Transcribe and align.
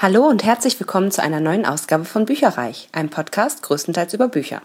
Hallo 0.00 0.28
und 0.28 0.44
herzlich 0.44 0.78
willkommen 0.78 1.10
zu 1.10 1.24
einer 1.24 1.40
neuen 1.40 1.66
Ausgabe 1.66 2.04
von 2.04 2.24
Bücherreich, 2.24 2.88
einem 2.92 3.08
Podcast 3.08 3.64
größtenteils 3.64 4.14
über 4.14 4.28
Bücher. 4.28 4.62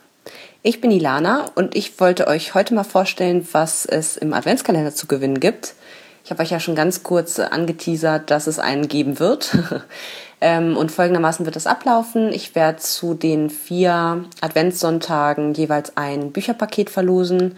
Ich 0.62 0.80
bin 0.80 0.92
Ilana 0.92 1.48
und 1.56 1.76
ich 1.76 2.00
wollte 2.00 2.28
euch 2.28 2.54
heute 2.54 2.76
mal 2.76 2.84
vorstellen, 2.84 3.48
was 3.52 3.88
es 3.88 4.16
im 4.16 4.32
Adventskalender 4.32 4.94
zu 4.94 5.08
gewinnen 5.08 5.40
gibt. 5.40 5.74
Ich 6.24 6.30
habe 6.30 6.44
euch 6.44 6.52
ja 6.52 6.60
schon 6.60 6.76
ganz 6.76 7.02
kurz 7.02 7.40
angeteasert, 7.40 8.30
dass 8.30 8.46
es 8.46 8.60
einen 8.60 8.88
geben 8.88 9.20
wird. 9.20 9.58
Ähm, 10.46 10.76
und 10.76 10.92
folgendermaßen 10.92 11.46
wird 11.46 11.56
es 11.56 11.68
ablaufen. 11.68 12.34
Ich 12.34 12.54
werde 12.54 12.78
zu 12.80 13.14
den 13.14 13.50
vier 13.50 14.26
Adventssonntagen 14.42 15.54
jeweils 15.54 15.96
ein 15.96 16.34
Bücherpaket 16.34 16.90
verlosen. 16.90 17.56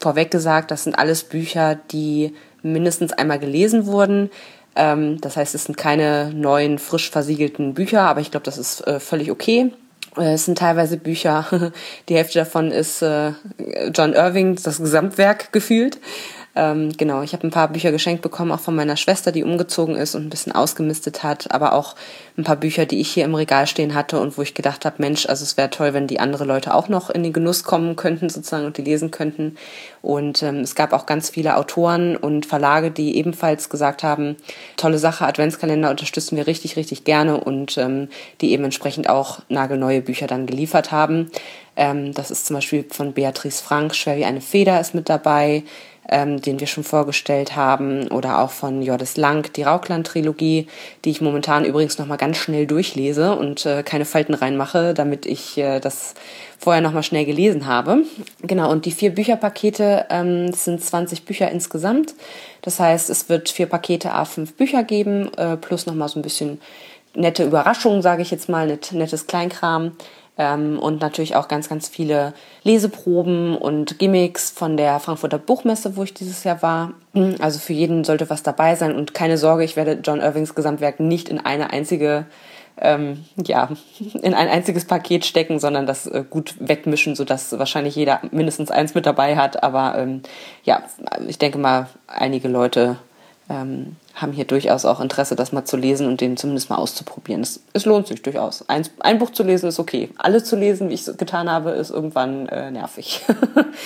Vorweg 0.00 0.32
gesagt, 0.32 0.72
das 0.72 0.82
sind 0.82 0.98
alles 0.98 1.22
Bücher, 1.22 1.76
die 1.92 2.34
mindestens 2.62 3.12
einmal 3.12 3.38
gelesen 3.38 3.86
wurden. 3.86 4.30
Ähm, 4.78 5.20
das 5.20 5.36
heißt, 5.36 5.54
es 5.56 5.64
sind 5.64 5.76
keine 5.76 6.32
neuen, 6.32 6.78
frisch 6.78 7.10
versiegelten 7.10 7.74
Bücher, 7.74 8.02
aber 8.02 8.20
ich 8.20 8.30
glaube, 8.30 8.44
das 8.44 8.56
ist 8.56 8.86
äh, 8.86 9.00
völlig 9.00 9.30
okay. 9.30 9.72
Äh, 10.16 10.34
es 10.34 10.44
sind 10.44 10.58
teilweise 10.58 10.96
Bücher, 10.96 11.46
die 12.08 12.14
Hälfte 12.14 12.38
davon 12.38 12.70
ist 12.70 13.02
äh, 13.02 13.32
John 13.92 14.12
Irving, 14.12 14.56
das 14.62 14.78
Gesamtwerk 14.78 15.52
gefühlt. 15.52 15.98
Ähm, 16.54 16.92
genau, 16.96 17.22
ich 17.22 17.34
habe 17.34 17.46
ein 17.46 17.52
paar 17.52 17.68
Bücher 17.68 17.92
geschenkt 17.92 18.22
bekommen, 18.22 18.50
auch 18.50 18.60
von 18.60 18.74
meiner 18.74 18.96
Schwester, 18.96 19.32
die 19.32 19.44
umgezogen 19.44 19.94
ist 19.94 20.14
und 20.14 20.26
ein 20.26 20.30
bisschen 20.30 20.52
ausgemistet 20.52 21.22
hat, 21.22 21.52
aber 21.52 21.72
auch 21.72 21.94
ein 22.36 22.44
paar 22.44 22.56
Bücher, 22.56 22.86
die 22.86 23.00
ich 23.00 23.10
hier 23.10 23.26
im 23.26 23.34
Regal 23.34 23.66
stehen 23.66 23.94
hatte 23.94 24.18
und 24.18 24.36
wo 24.38 24.42
ich 24.42 24.54
gedacht 24.54 24.84
habe, 24.84 24.96
Mensch, 24.98 25.26
also 25.26 25.44
es 25.44 25.56
wäre 25.56 25.70
toll, 25.70 25.92
wenn 25.92 26.06
die 26.06 26.20
andere 26.20 26.44
Leute 26.44 26.74
auch 26.74 26.88
noch 26.88 27.10
in 27.10 27.22
den 27.22 27.32
Genuss 27.32 27.64
kommen 27.64 27.96
könnten 27.96 28.28
sozusagen 28.28 28.66
und 28.66 28.76
die 28.76 28.82
lesen 28.82 29.10
könnten. 29.10 29.56
Und 30.02 30.42
ähm, 30.42 30.60
es 30.60 30.74
gab 30.74 30.92
auch 30.92 31.06
ganz 31.06 31.30
viele 31.30 31.56
Autoren 31.56 32.16
und 32.16 32.46
Verlage, 32.46 32.90
die 32.90 33.16
ebenfalls 33.16 33.68
gesagt 33.68 34.02
haben, 34.02 34.36
tolle 34.76 34.98
Sache, 34.98 35.26
Adventskalender 35.26 35.90
unterstützen 35.90 36.36
wir 36.36 36.46
richtig, 36.46 36.76
richtig 36.76 37.04
gerne 37.04 37.38
und 37.38 37.76
ähm, 37.78 38.08
die 38.40 38.52
eben 38.52 38.64
entsprechend 38.64 39.08
auch 39.08 39.40
nagelneue 39.48 40.00
Bücher 40.00 40.26
dann 40.26 40.46
geliefert 40.46 40.90
haben. 40.92 41.30
Ähm, 41.76 42.12
das 42.14 42.32
ist 42.32 42.46
zum 42.46 42.54
Beispiel 42.54 42.84
von 42.90 43.12
Beatrice 43.12 43.62
Frank, 43.62 43.94
Schwer 43.94 44.16
wie 44.16 44.24
eine 44.24 44.40
Feder 44.40 44.80
ist 44.80 44.94
mit 44.94 45.08
dabei 45.08 45.62
ähm, 46.08 46.40
den 46.40 46.58
wir 46.60 46.66
schon 46.66 46.84
vorgestellt 46.84 47.54
haben, 47.56 48.08
oder 48.08 48.40
auch 48.40 48.50
von 48.50 48.82
Jordis 48.82 49.16
Lang, 49.16 49.52
die 49.52 49.62
Raukland-Trilogie, 49.62 50.66
die 51.04 51.10
ich 51.10 51.20
momentan 51.20 51.64
übrigens 51.64 51.98
nochmal 51.98 52.18
ganz 52.18 52.38
schnell 52.38 52.66
durchlese 52.66 53.36
und 53.36 53.66
äh, 53.66 53.82
keine 53.82 54.04
Falten 54.04 54.34
reinmache, 54.34 54.94
damit 54.94 55.26
ich 55.26 55.58
äh, 55.58 55.80
das 55.80 56.14
vorher 56.58 56.82
nochmal 56.82 57.02
schnell 57.02 57.24
gelesen 57.24 57.66
habe. 57.66 58.04
Genau, 58.42 58.70
und 58.70 58.84
die 58.84 58.92
vier 58.92 59.14
Bücherpakete 59.14 60.06
ähm, 60.10 60.52
sind 60.52 60.82
20 60.82 61.24
Bücher 61.24 61.50
insgesamt. 61.50 62.14
Das 62.62 62.80
heißt, 62.80 63.10
es 63.10 63.28
wird 63.28 63.48
vier 63.48 63.66
Pakete 63.66 64.12
A5 64.12 64.54
Bücher 64.56 64.82
geben, 64.82 65.32
äh, 65.36 65.56
plus 65.56 65.86
nochmal 65.86 66.08
so 66.08 66.18
ein 66.18 66.22
bisschen 66.22 66.60
nette 67.14 67.44
Überraschungen, 67.44 68.02
sage 68.02 68.22
ich 68.22 68.30
jetzt 68.30 68.48
mal, 68.48 68.66
net, 68.66 68.92
nettes 68.92 69.26
Kleinkram. 69.26 69.92
Ähm, 70.38 70.78
und 70.78 71.00
natürlich 71.00 71.34
auch 71.34 71.48
ganz, 71.48 71.68
ganz 71.68 71.88
viele 71.88 72.32
Leseproben 72.62 73.56
und 73.56 73.98
Gimmicks 73.98 74.50
von 74.50 74.76
der 74.76 75.00
Frankfurter 75.00 75.38
Buchmesse, 75.38 75.96
wo 75.96 76.04
ich 76.04 76.14
dieses 76.14 76.44
Jahr 76.44 76.62
war. 76.62 76.92
Also 77.40 77.58
für 77.58 77.72
jeden 77.72 78.04
sollte 78.04 78.30
was 78.30 78.44
dabei 78.44 78.76
sein 78.76 78.94
und 78.94 79.12
keine 79.12 79.36
Sorge, 79.36 79.64
ich 79.64 79.74
werde 79.74 79.98
John 80.02 80.20
Irvings 80.20 80.54
Gesamtwerk 80.54 81.00
nicht 81.00 81.28
in 81.28 81.40
eine 81.40 81.70
einzige 81.70 82.26
ähm, 82.80 83.24
ja, 83.44 83.68
in 84.22 84.34
ein 84.34 84.48
einziges 84.48 84.84
Paket 84.84 85.24
stecken, 85.24 85.58
sondern 85.58 85.86
das 85.86 86.06
äh, 86.06 86.24
gut 86.28 86.54
wegmischen, 86.60 87.14
sodass 87.14 87.58
wahrscheinlich 87.58 87.96
jeder 87.96 88.20
mindestens 88.30 88.70
eins 88.70 88.94
mit 88.94 89.06
dabei 89.06 89.36
hat. 89.36 89.62
Aber 89.62 89.98
ähm, 89.98 90.22
ja, 90.64 90.82
ich 91.26 91.38
denke 91.38 91.58
mal, 91.58 91.88
einige 92.06 92.48
Leute 92.48 92.96
ähm, 93.50 93.96
haben 94.20 94.32
hier 94.32 94.44
durchaus 94.44 94.84
auch 94.84 95.00
Interesse, 95.00 95.36
das 95.36 95.52
mal 95.52 95.64
zu 95.64 95.76
lesen 95.76 96.06
und 96.06 96.20
den 96.20 96.36
zumindest 96.36 96.70
mal 96.70 96.76
auszuprobieren. 96.76 97.42
Es, 97.42 97.60
es 97.72 97.84
lohnt 97.84 98.06
sich 98.06 98.22
durchaus. 98.22 98.68
Ein, 98.68 98.86
ein, 99.00 99.18
Buch 99.18 99.30
zu 99.30 99.42
lesen 99.42 99.68
ist 99.68 99.78
okay. 99.78 100.10
Alle 100.18 100.42
zu 100.42 100.56
lesen, 100.56 100.88
wie 100.88 100.94
ich 100.94 101.06
es 101.06 101.16
getan 101.16 101.50
habe, 101.50 101.70
ist 101.70 101.90
irgendwann 101.90 102.48
äh, 102.48 102.70
nervig. 102.70 103.24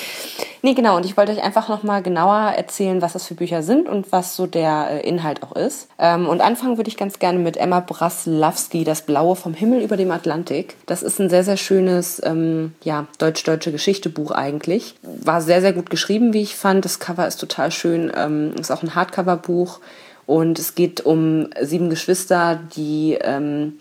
nee, 0.63 0.75
genau. 0.75 0.97
Und 0.97 1.05
ich 1.05 1.17
wollte 1.17 1.33
euch 1.33 1.43
einfach 1.43 1.69
nochmal 1.69 2.03
genauer 2.03 2.53
erzählen, 2.57 3.03
was 3.03 3.13
das 3.13 3.27
für 3.27 3.35
Bücher 3.35 3.63
sind 3.63 3.89
und 3.89 4.13
was 4.13 4.37
so 4.37 4.47
der 4.47 4.89
äh, 4.91 5.09
Inhalt 5.09 5.43
auch 5.43 5.55
ist. 5.55 5.89
Ähm, 5.99 6.29
und 6.29 6.41
anfangen 6.41 6.77
würde 6.77 6.89
ich 6.89 6.97
ganz 6.97 7.19
gerne 7.19 7.39
mit 7.39 7.57
Emma 7.57 7.81
Braslawski, 7.81 8.85
Das 8.85 9.03
Blaue 9.03 9.37
vom 9.37 9.55
Himmel 9.55 9.83
über 9.83 9.97
dem 9.97 10.11
Atlantik. 10.11 10.77
Das 10.87 11.03
ist 11.03 11.21
ein 11.21 11.29
sehr, 11.29 11.45
sehr 11.45 11.57
schönes, 11.57 12.21
ähm, 12.25 12.75
ja, 12.83 13.07
deutsch-deutsche 13.19 13.73
Geschichtebuch 13.73 14.31
eigentlich. 14.31 14.95
War 15.03 15.41
sehr, 15.41 15.61
sehr 15.61 15.73
gut 15.73 15.91
geschrieben, 15.91 16.33
wie 16.33 16.43
ich 16.43 16.57
fand. 16.57 16.85
Das 16.85 16.99
Cover 16.99 17.27
ist 17.27 17.37
total 17.39 17.71
schön. 17.71 18.11
Ähm, 18.17 18.55
ist 18.59 18.71
auch 18.71 18.83
ein 18.83 18.95
Hardcover-Buch. 18.95 19.81
Und 20.27 20.59
es 20.59 20.75
geht 20.75 21.05
um 21.05 21.51
sieben 21.61 21.91
Geschwister, 21.91 22.61
die 22.75 23.19
ähm, 23.21 23.75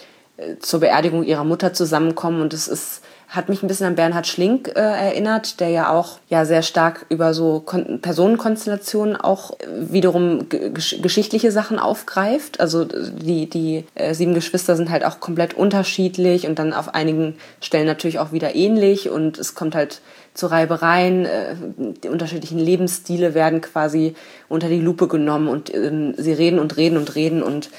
zur 0.60 0.80
Beerdigung 0.80 1.24
ihrer 1.24 1.44
Mutter 1.44 1.74
zusammenkommen. 1.74 2.42
Und 2.42 2.54
es 2.54 2.68
ist, 2.68 3.02
hat 3.28 3.48
mich 3.48 3.64
ein 3.64 3.68
bisschen 3.68 3.86
an 3.88 3.96
Bernhard 3.96 4.28
Schlink 4.28 4.70
äh, 4.70 4.80
erinnert, 4.80 5.60
der 5.60 5.70
ja 5.70 5.90
auch 5.92 6.20
ja 6.30 6.46
sehr 6.46 6.64
stark 6.64 7.06
über 7.10 7.34
so 7.34 7.60
Kon 7.60 8.02
Personenkonstellationen 8.02 9.16
auch 9.16 9.52
wiederum 9.68 10.50
gesch 10.50 11.02
geschichtliche 11.02 11.52
Sachen 11.52 11.80
aufgreift. 11.80 12.60
Also 12.60 12.86
die, 12.86 13.50
die 13.50 13.86
äh, 13.96 14.14
sieben 14.14 14.34
Geschwister 14.34 14.76
sind 14.76 14.90
halt 14.90 15.06
auch 15.06 15.20
komplett 15.20 15.54
unterschiedlich 15.54 16.48
und 16.48 16.58
dann 16.60 16.74
auf 16.74 16.94
einigen 16.94 17.36
Stellen 17.60 17.86
natürlich 17.86 18.20
auch 18.20 18.32
wieder 18.32 18.56
ähnlich. 18.56 19.10
Und 19.10 19.38
es 19.38 19.56
kommt 19.56 19.76
halt 19.76 20.02
zu 20.34 20.48
Reibereien. 20.48 21.26
Äh, 21.26 21.56
die 22.04 22.10
unterschiedlichen 22.10 22.60
Lebensstile 22.60 23.34
werden 23.34 23.62
quasi 23.62 24.16
unter 24.50 24.70
die 24.70 24.80
Lupe 24.80 25.08
genommen 25.08 25.48
und 25.48 25.74
ähm, 25.74 26.14
sie 26.18 26.34
reden 26.34 26.60
und 26.60 26.78
reden 26.78 26.98
und 26.98 27.16
reden 27.16 27.44
und 27.44 27.70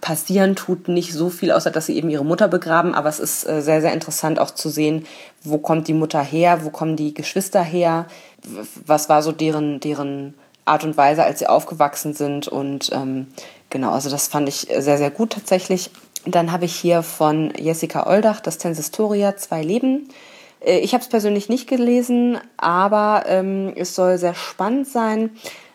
passieren 0.00 0.54
tut 0.54 0.88
nicht 0.88 1.14
so 1.14 1.30
viel, 1.30 1.50
außer 1.50 1.70
dass 1.70 1.86
sie 1.86 1.96
eben 1.96 2.10
ihre 2.10 2.26
Mutter 2.26 2.46
begraben. 2.46 2.94
Aber 2.94 3.08
es 3.08 3.18
ist 3.18 3.48
äh, 3.48 3.62
sehr, 3.62 3.80
sehr 3.80 3.94
interessant 3.94 4.38
auch 4.38 4.50
zu 4.50 4.68
sehen, 4.68 5.06
wo 5.42 5.56
kommt 5.56 5.88
die 5.88 5.94
Mutter 5.94 6.22
her, 6.22 6.62
wo 6.62 6.70
kommen 6.70 6.96
die 6.96 7.14
Geschwister 7.14 7.62
her, 7.62 8.06
was 8.84 9.08
war 9.08 9.22
so 9.22 9.32
deren, 9.32 9.80
deren 9.80 10.34
Art 10.66 10.84
und 10.84 10.98
Weise, 10.98 11.24
als 11.24 11.38
sie 11.38 11.46
aufgewachsen 11.46 12.12
sind. 12.12 12.48
Und 12.48 12.90
ähm, 12.92 13.28
genau, 13.70 13.92
also 13.92 14.10
das 14.10 14.28
fand 14.28 14.46
ich 14.46 14.68
sehr, 14.78 14.98
sehr 14.98 15.10
gut 15.10 15.32
tatsächlich. 15.32 15.90
Dann 16.26 16.52
habe 16.52 16.66
ich 16.66 16.74
hier 16.76 17.02
von 17.02 17.52
Jessica 17.58 18.06
Oldach 18.06 18.40
das 18.40 18.58
Tensistoria 18.58 19.36
Zwei 19.36 19.62
Leben 19.62 20.10
ich 20.66 20.94
habe 20.94 21.02
es 21.02 21.08
persönlich 21.08 21.48
nicht 21.48 21.68
gelesen, 21.68 22.38
aber 22.56 23.24
ähm, 23.26 23.72
es 23.76 23.94
soll 23.94 24.18
sehr 24.18 24.34
spannend 24.34 24.88
sein. 24.88 25.30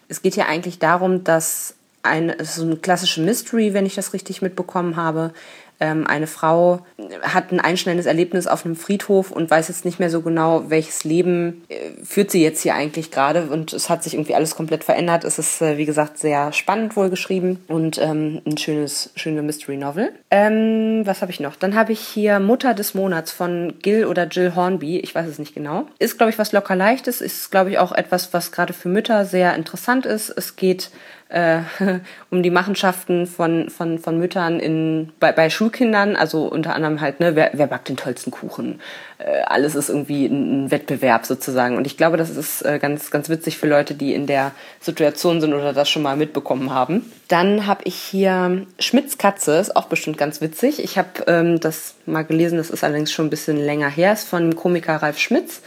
Es 0.08 0.22
geht 0.22 0.36
ja 0.36 0.46
eigentlich 0.46 0.80
darum, 0.80 1.24
dass 1.24 1.76
ein, 2.04 2.34
so 2.42 2.64
ein 2.64 2.82
klassisches 2.82 3.24
Mystery, 3.24 3.74
wenn 3.74 3.86
ich 3.86 3.96
das 3.96 4.14
richtig 4.14 4.42
mitbekommen 4.42 4.96
habe, 4.96 5.34
ähm, 5.79 6.06
eine 6.07 6.28
Frau 6.28 6.81
hat 7.22 7.51
ein 7.51 7.59
einschneidendes 7.59 8.06
Erlebnis 8.06 8.47
auf 8.47 8.66
einem 8.66 8.75
Friedhof 8.75 9.31
und 9.31 9.50
weiß 9.50 9.69
jetzt 9.69 9.85
nicht 9.85 10.00
mehr 10.00 10.09
so 10.09 10.22
genau, 10.22 10.69
welches 10.69 11.03
Leben 11.03 11.63
äh, 11.69 11.91
führt 12.03 12.31
sie 12.31 12.44
jetzt 12.44 12.62
hier 12.62 12.75
eigentlich 12.75 13.12
gerade. 13.12 13.44
Und 13.50 13.73
es 13.73 13.90
hat 13.90 14.03
sich 14.03 14.13
irgendwie 14.13 14.35
alles 14.35 14.56
komplett 14.56 14.84
verändert. 14.84 15.23
Es 15.23 15.40
ist, 15.40 15.62
äh, 15.62 15.78
wie 15.78 15.85
gesagt, 15.85 16.17
sehr 16.17 16.51
spannend 16.53 16.95
wohl 16.95 17.09
geschrieben 17.09 17.63
und 17.67 17.97
ähm, 17.97 18.41
ein 18.45 18.57
schönes, 18.57 19.12
schöne 19.16 19.41
Mystery 19.41 19.78
Novel. 19.78 20.12
Ähm, 20.31 21.01
was 21.06 21.22
habe 21.22 21.31
ich 21.31 21.40
noch? 21.40 21.56
Dann 21.56 21.75
habe 21.75 21.94
ich 21.94 22.00
hier 22.00 22.40
Mutter 22.40 22.73
des 22.73 22.94
Monats 22.94 23.31
von 23.31 23.75
Gil 23.81 24.06
oder 24.06 24.28
Jill 24.28 24.56
Hornby. 24.56 25.00
Ich 25.00 25.16
weiß 25.16 25.28
es 25.28 25.40
nicht 25.40 25.56
genau. 25.56 25.85
Ist, 25.97 26.17
glaube 26.17 26.31
ich, 26.31 26.40
was 26.40 26.51
locker 26.51 26.75
leichtes. 26.75 27.22
Ist, 27.22 27.51
glaube 27.51 27.69
ich, 27.69 27.79
auch 27.79 27.94
etwas, 27.94 28.34
was 28.34 28.51
gerade 28.51 28.73
für 28.73 28.90
Mütter 28.90 29.25
sehr 29.25 29.56
interessant 29.56 30.06
ist. 30.06 30.29
Es 30.29 30.56
geht 30.56 30.91
äh, 31.29 31.59
um 32.31 32.44
die 32.44 32.50
Machenschaften 32.50 33.28
von, 33.28 33.69
von, 33.69 34.00
von 34.00 34.17
Müttern 34.17 34.59
in, 34.59 35.12
bei, 35.19 35.31
bei 35.31 35.50
Schulkindern, 35.50 36.16
also 36.16 36.45
unter 36.47 36.75
anderem 36.75 37.01
halt, 37.01 37.19
ne, 37.19 37.35
wer, 37.35 37.51
wer 37.53 37.67
backt 37.67 37.88
den 37.88 37.97
tollsten 37.97 38.31
Kuchen? 38.31 38.81
Äh, 39.19 39.41
alles 39.44 39.75
ist 39.75 39.90
irgendwie 39.90 40.25
ein, 40.25 40.66
ein 40.66 40.72
Wettbewerb 40.72 41.25
sozusagen. 41.25 41.78
Und 41.78 41.85
ich 41.85 41.97
glaube, 41.97 42.17
das 42.17 42.31
ist 42.31 42.63
äh, 42.63 42.79
ganz, 42.79 43.12
ganz 43.12 43.29
witzig 43.29 43.57
für 43.57 43.67
Leute, 43.67 43.94
die 43.94 44.13
in 44.13 44.25
der 44.25 44.51
Situation 44.79 45.40
sind 45.40 45.53
oder 45.53 45.72
das 45.73 45.90
schon 45.90 46.01
mal 46.01 46.17
mitbekommen 46.17 46.73
haben. 46.73 47.12
Dann 47.28 47.67
habe 47.67 47.81
ich 47.84 47.96
hier 47.96 48.66
Schmitz 48.79 49.17
Katze, 49.17 49.57
ist 49.57 49.75
auch 49.75 49.85
bestimmt 49.85 50.17
ganz 50.17 50.41
witzig. 50.41 50.84
Ich 50.84 50.97
habe 50.97 51.09
ähm, 51.28 51.59
das 51.59 51.96
mal 52.05 52.23
gelesen, 52.23 52.58
das 52.58 52.72
ist 52.72 52.84
allerdings 52.84 53.11
schon 53.11 53.28
ein 53.28 53.29
bisschen 53.29 53.58
länger 53.58 53.90
her, 53.90 54.14
ist 54.14 54.28
von 54.28 54.55
Komiker 54.55 54.96
Ralf 54.96 55.20
Schmitz. 55.20 55.61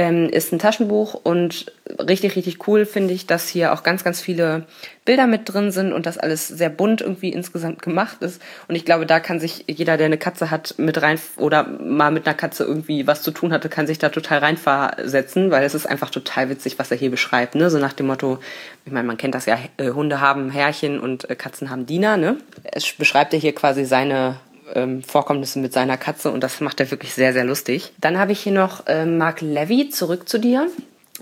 Ähm, 0.00 0.28
ist 0.28 0.52
ein 0.52 0.60
Taschenbuch 0.60 1.14
und 1.14 1.72
richtig, 1.98 2.36
richtig 2.36 2.68
cool 2.68 2.86
finde 2.86 3.12
ich, 3.14 3.26
dass 3.26 3.48
hier 3.48 3.72
auch 3.72 3.82
ganz, 3.82 4.04
ganz 4.04 4.20
viele 4.20 4.64
Bilder 5.04 5.26
mit 5.26 5.52
drin 5.52 5.72
sind 5.72 5.92
und 5.92 6.06
das 6.06 6.18
alles 6.18 6.46
sehr 6.46 6.70
bunt 6.70 7.00
irgendwie 7.00 7.30
insgesamt 7.30 7.82
gemacht 7.82 8.22
ist. 8.22 8.40
Und 8.68 8.76
ich 8.76 8.84
glaube, 8.84 9.06
da 9.06 9.18
kann 9.18 9.40
sich 9.40 9.64
jeder, 9.66 9.96
der 9.96 10.06
eine 10.06 10.16
Katze 10.16 10.52
hat, 10.52 10.76
mit 10.78 11.02
rein 11.02 11.18
oder 11.36 11.64
mal 11.64 12.12
mit 12.12 12.28
einer 12.28 12.36
Katze 12.36 12.62
irgendwie 12.62 13.08
was 13.08 13.22
zu 13.22 13.32
tun 13.32 13.52
hatte, 13.52 13.68
kann 13.68 13.88
sich 13.88 13.98
da 13.98 14.10
total 14.10 14.38
reinversetzen, 14.38 15.50
weil 15.50 15.64
es 15.64 15.74
ist 15.74 15.86
einfach 15.86 16.10
total 16.10 16.48
witzig, 16.48 16.78
was 16.78 16.92
er 16.92 16.96
hier 16.96 17.10
beschreibt. 17.10 17.56
Ne? 17.56 17.68
So 17.68 17.78
nach 17.78 17.92
dem 17.92 18.06
Motto, 18.06 18.38
ich 18.84 18.92
meine, 18.92 19.08
man 19.08 19.16
kennt 19.16 19.34
das 19.34 19.46
ja, 19.46 19.58
äh, 19.78 19.90
Hunde 19.90 20.20
haben 20.20 20.50
Herrchen 20.50 21.00
und 21.00 21.28
äh, 21.28 21.34
Katzen 21.34 21.70
haben 21.70 21.86
Diener. 21.86 22.16
Ne? 22.16 22.36
Es 22.62 22.92
beschreibt 22.92 23.32
er 23.32 23.40
hier 23.40 23.54
quasi 23.54 23.84
seine 23.84 24.36
ähm, 24.74 25.02
Vorkommnisse 25.02 25.58
mit 25.58 25.72
seiner 25.72 25.96
Katze 25.96 26.30
und 26.30 26.42
das 26.42 26.60
macht 26.60 26.80
er 26.80 26.90
wirklich 26.90 27.14
sehr, 27.14 27.32
sehr 27.32 27.44
lustig. 27.44 27.92
Dann 28.00 28.18
habe 28.18 28.32
ich 28.32 28.40
hier 28.40 28.52
noch 28.52 28.86
äh, 28.86 29.04
Mark 29.04 29.40
Levy, 29.40 29.90
Zurück 29.90 30.28
zu 30.28 30.38
dir. 30.38 30.68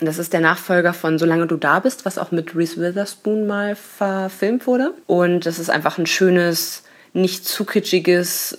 Das 0.00 0.18
ist 0.18 0.32
der 0.32 0.40
Nachfolger 0.40 0.92
von 0.92 1.18
Solange 1.18 1.46
du 1.46 1.56
da 1.56 1.80
bist, 1.80 2.04
was 2.04 2.18
auch 2.18 2.30
mit 2.30 2.54
Reese 2.54 2.80
Witherspoon 2.80 3.46
mal 3.46 3.76
verfilmt 3.76 4.66
wurde. 4.66 4.92
Und 5.06 5.46
das 5.46 5.58
ist 5.58 5.70
einfach 5.70 5.96
ein 5.96 6.06
schönes, 6.06 6.82
nicht 7.14 7.46
zu 7.46 7.64
kitschiges, 7.64 8.58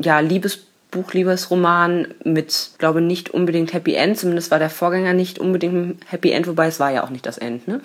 ja, 0.00 0.20
Liebesbuch, 0.20 1.12
Liebesroman 1.12 2.14
mit, 2.22 2.70
glaube 2.78 3.00
nicht 3.00 3.30
unbedingt 3.30 3.72
Happy 3.72 3.94
End. 3.94 4.18
Zumindest 4.18 4.52
war 4.52 4.60
der 4.60 4.70
Vorgänger 4.70 5.14
nicht 5.14 5.40
unbedingt 5.40 6.00
Happy 6.12 6.30
End, 6.30 6.46
wobei 6.46 6.68
es 6.68 6.78
war 6.78 6.92
ja 6.92 7.02
auch 7.02 7.10
nicht 7.10 7.26
das 7.26 7.38
End. 7.38 7.66
Ne? 7.66 7.80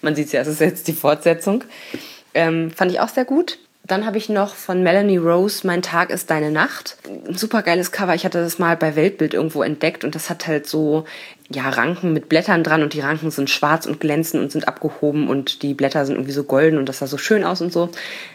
Man 0.00 0.14
sieht 0.14 0.30
ja, 0.30 0.42
es 0.42 0.48
ist 0.48 0.60
jetzt 0.60 0.86
die 0.86 0.92
Fortsetzung. 0.92 1.64
Ähm, 2.34 2.70
fand 2.70 2.92
ich 2.92 3.00
auch 3.00 3.08
sehr 3.08 3.24
gut. 3.24 3.58
Dann 3.90 4.06
habe 4.06 4.18
ich 4.18 4.28
noch 4.28 4.54
von 4.54 4.84
Melanie 4.84 5.16
Rose 5.16 5.66
Mein 5.66 5.82
Tag 5.82 6.10
ist 6.10 6.30
deine 6.30 6.52
Nacht. 6.52 6.96
Ein 7.26 7.36
super 7.36 7.62
geiles 7.62 7.90
Cover. 7.90 8.14
Ich 8.14 8.24
hatte 8.24 8.40
das 8.40 8.60
mal 8.60 8.76
bei 8.76 8.94
Weltbild 8.94 9.34
irgendwo 9.34 9.64
entdeckt 9.64 10.04
und 10.04 10.14
das 10.14 10.30
hat 10.30 10.46
halt 10.46 10.68
so 10.68 11.06
ja 11.52 11.68
Ranken 11.68 12.12
mit 12.12 12.28
Blättern 12.28 12.62
dran 12.62 12.84
und 12.84 12.94
die 12.94 13.00
Ranken 13.00 13.32
sind 13.32 13.50
schwarz 13.50 13.86
und 13.86 13.98
glänzen 13.98 14.40
und 14.40 14.52
sind 14.52 14.68
abgehoben 14.68 15.26
und 15.26 15.64
die 15.64 15.74
Blätter 15.74 16.06
sind 16.06 16.14
irgendwie 16.14 16.30
so 16.30 16.44
golden 16.44 16.78
und 16.78 16.88
das 16.88 17.00
sah 17.00 17.08
so 17.08 17.18
schön 17.18 17.42
aus 17.42 17.62
und 17.62 17.72
so. 17.72 17.88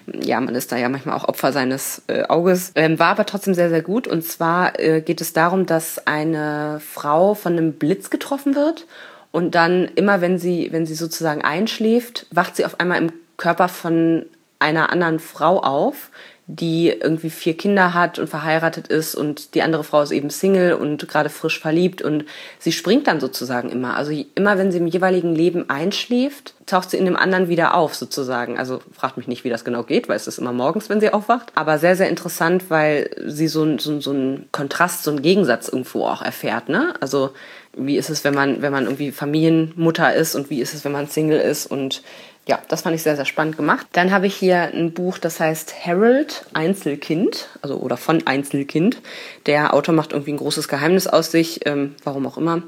Ja, 0.07 0.41
man 0.41 0.55
ist 0.55 0.73
da 0.73 0.75
ja 0.75 0.89
manchmal 0.89 1.15
auch 1.15 1.29
Opfer 1.29 1.53
seines 1.53 2.01
äh, 2.07 2.23
Auges. 2.23 2.73
Ähm, 2.75 2.99
war 2.99 3.11
aber 3.11 3.25
trotzdem 3.25 3.53
sehr, 3.53 3.69
sehr 3.69 3.81
gut 3.81 4.09
und 4.09 4.25
zwar 4.25 4.77
äh, 4.77 4.99
geht 4.99 5.21
es 5.21 5.31
darum, 5.31 5.65
dass 5.65 6.05
eine 6.05 6.81
Frau 6.85 7.33
von 7.33 7.53
einem 7.53 7.71
Blitz 7.71 8.09
getroffen 8.09 8.55
wird 8.55 8.87
und 9.31 9.55
dann 9.55 9.87
immer, 9.95 10.19
wenn 10.19 10.37
sie, 10.37 10.67
wenn 10.73 10.85
sie 10.85 10.95
sozusagen 10.95 11.43
einschläft, 11.43 12.27
wacht 12.31 12.57
sie 12.57 12.65
auf 12.65 12.81
einmal 12.81 12.97
im 12.97 13.13
Körper 13.37 13.69
von 13.69 14.25
einer 14.59 14.91
anderen 14.91 15.19
Frau 15.19 15.61
auf, 15.61 16.09
die 16.47 16.89
irgendwie 16.89 17.31
vier 17.31 17.57
Kinder 17.57 17.95
hat 17.95 18.19
und 18.19 18.27
verheiratet 18.27 18.87
ist 18.87 19.15
und 19.15 19.55
die 19.55 19.63
andere 19.63 19.83
Frau 19.83 20.03
ist 20.03 20.11
eben 20.11 20.29
Single 20.29 20.73
und 20.73 21.07
gerade 21.07 21.29
frisch 21.29 21.59
verliebt 21.59 22.03
und 22.03 22.25
sie 22.59 22.71
springt 22.71 23.07
dann 23.07 23.19
sozusagen 23.19 23.69
immer. 23.69 23.97
Also 23.97 24.11
immer 24.35 24.59
wenn 24.59 24.71
sie 24.71 24.77
im 24.77 24.85
jeweiligen 24.85 25.33
Leben 25.33 25.71
einschläft, 25.71 26.53
taucht 26.67 26.91
sie 26.91 26.97
in 26.97 27.05
dem 27.05 27.15
anderen 27.15 27.49
wieder 27.49 27.73
auf 27.73 27.95
sozusagen. 27.95 28.59
Also 28.59 28.79
fragt 28.91 29.17
mich 29.17 29.27
nicht, 29.27 29.43
wie 29.43 29.49
das 29.49 29.65
genau 29.65 29.81
geht, 29.81 30.07
weil 30.07 30.17
es 30.17 30.27
ist 30.27 30.37
immer 30.37 30.53
morgens, 30.53 30.87
wenn 30.87 30.99
sie 30.99 31.11
aufwacht. 31.11 31.51
Aber 31.55 31.79
sehr, 31.79 31.95
sehr 31.95 32.09
interessant, 32.09 32.65
weil 32.69 33.09
sie 33.25 33.47
so, 33.47 33.79
so, 33.79 33.99
so 33.99 34.11
einen 34.11 34.47
Kontrast, 34.51 35.03
so 35.03 35.09
einen 35.09 35.23
Gegensatz 35.23 35.67
irgendwo 35.67 36.05
auch 36.05 36.21
erfährt. 36.21 36.69
Ne? 36.69 36.93
Also 36.99 37.31
wie 37.75 37.97
ist 37.97 38.11
es, 38.11 38.23
wenn 38.23 38.35
man, 38.35 38.61
wenn 38.61 38.71
man 38.71 38.83
irgendwie 38.83 39.11
Familienmutter 39.11 40.13
ist 40.13 40.35
und 40.35 40.51
wie 40.51 40.61
ist 40.61 40.75
es, 40.75 40.85
wenn 40.85 40.91
man 40.91 41.07
Single 41.07 41.39
ist 41.39 41.65
und 41.65 42.03
ja, 42.47 42.59
das 42.67 42.83
fand 42.83 42.95
ich 42.95 43.01
sehr, 43.01 43.15
sehr 43.15 43.25
spannend 43.25 43.57
gemacht. 43.57 43.87
Dann 43.93 44.11
habe 44.11 44.27
ich 44.27 44.35
hier 44.35 44.61
ein 44.61 44.93
Buch, 44.93 45.17
das 45.17 45.39
heißt 45.39 45.85
Harold 45.85 46.45
Einzelkind, 46.53 47.49
also 47.61 47.77
oder 47.77 47.97
von 47.97 48.25
Einzelkind. 48.27 49.01
Der 49.47 49.73
Autor 49.73 49.95
macht 49.95 50.11
irgendwie 50.11 50.33
ein 50.33 50.37
großes 50.37 50.67
Geheimnis 50.67 51.07
aus 51.07 51.31
sich, 51.31 51.65
ähm, 51.65 51.95
warum 52.03 52.27
auch 52.27 52.37
immer. 52.37 52.61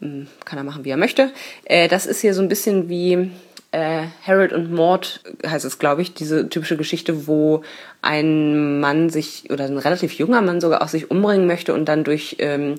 Ähm, 0.00 0.28
kann 0.44 0.58
er 0.58 0.64
machen, 0.64 0.84
wie 0.84 0.90
er 0.90 0.96
möchte. 0.96 1.30
Äh, 1.64 1.88
das 1.88 2.06
ist 2.06 2.20
hier 2.20 2.32
so 2.32 2.42
ein 2.42 2.48
bisschen 2.48 2.88
wie 2.88 3.32
äh, 3.72 4.04
Harold 4.24 4.52
und 4.52 4.72
Maud, 4.72 5.20
heißt 5.44 5.64
es, 5.64 5.78
glaube 5.78 6.02
ich, 6.02 6.14
diese 6.14 6.48
typische 6.48 6.76
Geschichte, 6.76 7.26
wo 7.26 7.62
ein 8.02 8.78
Mann 8.78 9.10
sich, 9.10 9.50
oder 9.50 9.64
ein 9.64 9.78
relativ 9.78 10.12
junger 10.12 10.42
Mann 10.42 10.60
sogar 10.60 10.80
auch 10.80 10.88
sich 10.88 11.10
umbringen 11.10 11.46
möchte 11.46 11.74
und 11.74 11.86
dann 11.86 12.04
durch 12.04 12.36
ähm, 12.38 12.76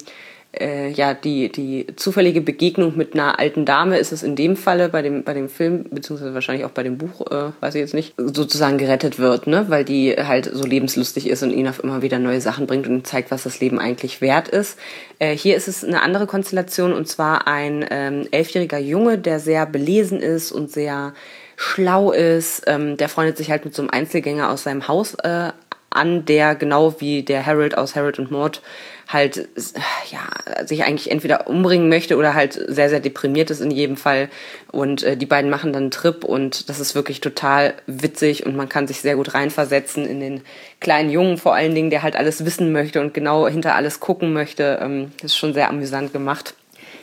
äh, 0.52 0.90
ja, 0.90 1.14
die, 1.14 1.52
die 1.52 1.86
zufällige 1.96 2.42
Begegnung 2.42 2.98
mit 2.98 3.14
einer 3.14 3.38
alten 3.38 3.66
Dame 3.66 4.00
ist 4.00 4.12
es 4.12 4.24
in 4.24 4.36
dem 4.36 4.56
Falle 4.56 4.90
bei 4.90 5.04
dem, 5.04 5.24
bei 5.24 5.34
dem 5.34 5.48
Film, 5.48 5.86
beziehungsweise 5.92 6.34
wahrscheinlich 6.34 6.66
auch 6.66 6.72
bei 6.72 6.82
dem 6.82 6.98
Buch, 6.98 7.30
äh, 7.30 7.52
weiß 7.60 7.76
ich 7.76 7.82
jetzt 7.82 7.94
nicht, 7.94 8.16
sozusagen 8.18 8.80
gerettet 8.80 9.20
wird, 9.20 9.46
ne? 9.46 9.66
weil 9.70 9.86
die 9.86 10.12
halt 10.14 10.50
so 10.52 10.66
lebenslustig 10.66 11.30
ist 11.30 11.44
und 11.44 11.52
ihn 11.52 11.68
auf 11.68 11.84
immer 11.84 12.02
wieder 12.02 12.18
neue 12.18 12.42
Sachen 12.42 12.66
bringt 12.66 12.88
und 12.88 13.06
zeigt, 13.06 13.30
was 13.30 13.44
das 13.44 13.60
Leben 13.60 13.80
eigentlich 13.80 14.22
wert 14.22 14.48
ist. 14.48 14.80
Äh, 15.20 15.36
hier 15.36 15.56
ist 15.56 15.68
es 15.68 15.84
eine 15.84 16.02
andere 16.02 16.26
Konstellation 16.26 16.94
und 16.94 17.08
zwar 17.08 17.48
ein 17.48 17.86
ähm, 17.92 18.28
elfjähriger 18.32 18.80
Junge, 18.80 19.20
der 19.20 19.40
sehr 19.40 19.68
belesen 19.68 20.20
ist 20.20 20.52
und 20.52 20.72
sehr 20.72 21.14
schlau 21.58 22.12
ist. 22.12 22.64
Ähm, 22.66 22.98
der 22.98 23.10
freundet 23.10 23.38
sich 23.38 23.52
halt 23.52 23.66
mit 23.66 23.76
so 23.76 23.84
einem 23.84 23.92
Einzelgänger 23.92 24.50
aus 24.50 24.64
seinem 24.64 24.88
Haus 24.88 25.14
äh, 25.16 25.52
an, 25.90 26.26
der 26.26 26.56
genau 26.56 27.00
wie 27.00 27.24
der 27.24 27.46
Harold 27.46 27.78
aus 27.78 27.96
Harold 27.96 28.20
und 28.20 28.32
Maud 28.32 28.62
halt 29.08 29.50
ja 30.12 30.66
sich 30.66 30.84
eigentlich 30.84 31.10
entweder 31.10 31.48
umbringen 31.48 31.90
möchte 31.90 32.16
oder 32.16 32.36
halt 32.36 32.54
sehr 32.54 32.90
sehr 32.90 33.00
deprimiert 33.00 33.50
ist 33.50 33.60
in 33.60 33.72
jedem 33.72 33.98
Fall 33.98 34.30
und 34.72 35.02
äh, 35.02 35.18
die 35.18 35.26
beiden 35.26 35.50
machen 35.50 35.74
dann 35.74 35.84
einen 35.84 35.92
Trip 35.92 36.24
und 36.24 36.70
das 36.70 36.80
ist 36.80 36.94
wirklich 36.94 37.20
total 37.20 37.74
witzig 37.88 38.46
und 38.46 38.56
man 38.56 38.70
kann 38.70 38.88
sich 38.88 39.02
sehr 39.02 39.16
gut 39.16 39.34
reinversetzen 39.34 40.06
in 40.06 40.20
den 40.20 40.42
kleinen 40.80 41.10
Jungen 41.10 41.38
vor 41.38 41.56
allen 41.56 41.74
Dingen, 41.74 41.90
der 41.90 42.04
halt 42.04 42.16
alles 42.16 42.46
wissen 42.46 42.72
möchte 42.72 43.02
und 43.02 43.14
genau 43.14 43.48
hinter 43.48 43.76
alles 43.76 44.00
gucken 44.00 44.34
möchte. 44.34 44.80
Ähm, 44.82 45.12
ist 45.22 45.38
schon 45.38 45.54
sehr 45.54 45.70
amüsant 45.70 46.14
gemacht. 46.14 46.54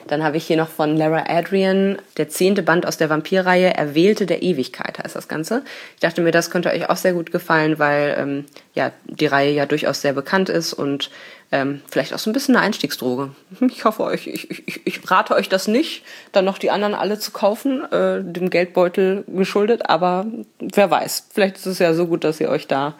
Dann 0.07 0.23
habe 0.23 0.37
ich 0.37 0.47
hier 0.47 0.57
noch 0.57 0.69
von 0.69 0.97
Lara 0.97 1.25
Adrian, 1.29 1.99
der 2.17 2.29
zehnte 2.29 2.63
Band 2.63 2.87
aus 2.87 2.97
der 2.97 3.11
Vampirreihe, 3.11 3.75
Erwählte 3.75 4.27
der 4.27 4.43
Ewigkeit 4.43 4.99
heißt 4.99 5.17
das 5.17 5.29
Ganze. 5.29 5.63
Ich 5.95 6.01
dachte 6.01 6.21
mir, 6.21 6.31
das 6.31 6.51
könnte 6.51 6.71
euch 6.71 6.89
auch 6.89 6.97
sehr 6.97 7.13
gut 7.13 7.33
gefallen, 7.33 7.79
weil 7.79 8.17
ähm, 8.19 8.45
ja 8.75 8.93
die 9.05 9.27
Reihe 9.27 9.53
ja 9.53 9.67
durchaus 9.67 10.01
sehr 10.01 10.13
bekannt 10.13 10.49
ist 10.49 10.73
und 10.73 11.11
ähm, 11.53 11.81
vielleicht 11.89 12.13
auch 12.13 12.19
so 12.19 12.29
ein 12.29 12.33
bisschen 12.33 12.57
eine 12.57 12.65
Einstiegsdroge. 12.65 13.31
Ich 13.71 13.85
hoffe 13.85 14.03
euch, 14.03 14.27
ich, 14.27 14.51
ich, 14.51 14.87
ich 14.87 15.11
rate 15.11 15.35
euch 15.35 15.49
das 15.49 15.69
nicht, 15.69 16.03
dann 16.33 16.45
noch 16.45 16.59
die 16.59 16.71
anderen 16.71 16.95
alle 16.95 17.19
zu 17.19 17.31
kaufen, 17.31 17.85
äh, 17.93 18.23
dem 18.23 18.51
Geldbeutel 18.51 19.25
geschuldet, 19.29 19.89
aber 19.89 20.27
wer 20.59 20.91
weiß, 20.91 21.29
vielleicht 21.33 21.57
ist 21.57 21.67
es 21.67 21.79
ja 21.79 21.95
so 21.95 22.07
gut, 22.07 22.25
dass 22.25 22.41
ihr 22.41 22.49
euch 22.49 22.67
da 22.67 22.95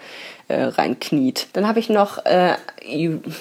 äh, 0.49 0.63
reinkniet. 0.63 1.49
Dann 1.55 1.67
habe 1.67 1.81
ich 1.81 1.89
noch, 1.89 2.25
äh, 2.25 2.55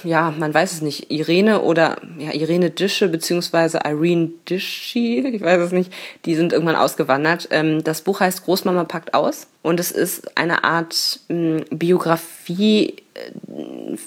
ja, 0.04 0.32
man 0.32 0.54
weiß 0.54 0.72
es 0.72 0.82
nicht, 0.82 1.12
Irene 1.12 1.62
oder 1.62 1.98
ja, 2.18 2.34
Irene 2.34 2.72
Dische 2.72 3.08
beziehungsweise 3.08 3.82
Irene 3.86 4.32
Dischi, 4.50 5.20
ich 5.20 5.42
weiß 5.42 5.62
es 5.62 5.72
nicht, 5.72 5.94
die 6.26 6.36
sind 6.36 6.52
irgendwann 6.52 6.76
ausgewandert. 6.76 7.48
Ähm, 7.52 7.84
das 7.84 8.02
Buch 8.02 8.22
heißt 8.22 8.44
Großmama 8.46 8.86
packt 8.86 9.14
aus 9.14 9.48
und 9.62 9.80
es 9.80 9.92
ist 9.92 10.36
eine 10.36 10.64
Art 10.64 11.20
mh, 11.28 11.66
Biografie 11.70 12.90
äh, 12.90 13.05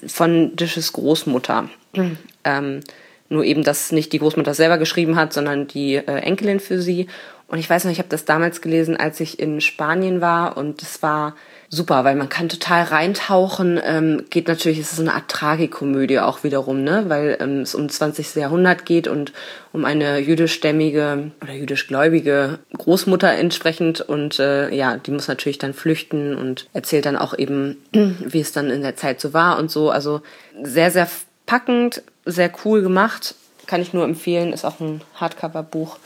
von 0.07 0.57
Dishes 0.57 0.93
Großmutter. 0.93 1.69
Mhm. 1.95 2.19
Ähm, 2.45 2.81
nur 3.29 3.45
eben, 3.45 3.63
dass 3.63 3.93
nicht 3.93 4.13
die 4.13 4.19
Großmutter 4.19 4.55
selber 4.55 4.79
geschrieben 4.79 5.17
hat, 5.17 5.33
sondern 5.33 5.67
die 5.67 5.97
äh, 5.97 6.21
Enkelin 6.21 6.61
für 6.61 6.81
sie. 6.81 7.09
Und 7.49 7.59
ich 7.59 7.69
weiß 7.69 7.85
noch, 7.85 7.93
ich 7.93 7.99
habe 7.99 8.11
das 8.11 8.27
damals 8.27 8.61
gelesen, 8.61 8.97
als 8.97 9.21
ich 9.21 9.39
in 9.39 9.63
Spanien 9.63 10.21
war 10.21 10.59
und 10.59 10.83
es 10.83 11.03
war 11.03 11.35
super, 11.71 12.05
weil 12.05 12.15
man 12.15 12.29
kann 12.29 12.51
total 12.51 12.85
reintauchen. 12.85 13.81
Ähm, 13.83 14.25
geht 14.29 14.49
natürlich, 14.49 14.79
es 14.79 14.93
ist 14.93 15.01
eine 15.01 15.15
Art 15.15 15.29
Tragikomödie 15.29 16.21
auch 16.21 16.45
wiederum, 16.45 16.85
ne? 16.85 17.05
weil 17.09 17.39
ähm, 17.41 17.61
es 17.61 17.75
um 17.75 17.89
20. 17.89 18.35
Jahrhundert 18.35 18.85
geht 18.85 19.09
und 19.09 19.33
um 19.73 19.87
eine 19.87 20.19
jüdischstämmige 20.19 21.31
oder 21.43 21.53
jüdischgläubige 21.55 22.59
Großmutter 22.77 23.33
entsprechend 23.33 24.03
und 24.03 24.39
äh, 24.39 24.75
ja, 24.75 24.99
die 24.99 25.11
muss 25.11 25.29
natürlich 25.29 25.59
dann 25.59 25.73
flüchten 25.73 26.37
und 26.37 26.69
erzählt 26.75 27.07
dann 27.07 27.17
auch 27.17 27.37
eben, 27.37 27.79
wie 27.93 28.41
es 28.41 28.53
dann 28.53 28.69
in 28.69 28.83
der 28.83 28.97
Zeit 28.97 29.23
so 29.23 29.33
war 29.33 29.59
und 29.59 29.71
so. 29.71 29.91
Also 29.91 30.21
sehr, 30.63 30.91
sehr 30.91 31.09
packend, 31.47 32.03
sehr 32.27 32.53
cool 32.67 32.83
gemacht. 32.83 33.35
Kann 33.67 33.81
ich 33.81 33.95
nur 33.95 34.05
empfehlen, 34.05 34.53
ist 34.53 34.67
auch 34.67 34.81
ein 34.81 35.01
Hardcover-Buch. 35.15 35.99